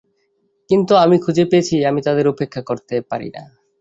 কিন্তু 0.69 0.93
আমি 0.95 1.15
খুঁজে 1.19 1.45
পেয়েছি 1.45 1.75
আমি 1.85 1.99
তাদের 2.01 2.25
উপেক্ষা 2.27 2.61
করতে 2.61 2.95
পারি 3.09 3.29
না। 3.29 3.43